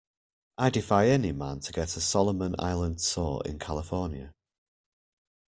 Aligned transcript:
I 0.57 0.71
defy 0.71 1.09
any 1.09 1.31
man 1.31 1.59
to 1.59 1.71
get 1.71 1.95
a 1.95 2.01
Solomon 2.01 2.55
Island 2.57 3.01
sore 3.01 3.43
in 3.45 3.59
California. 3.59 4.33